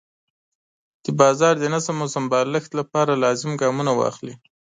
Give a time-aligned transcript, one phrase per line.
[1.03, 4.33] د بازار د نظم او سمبالښت لپاره لازم ګامونه واخلي.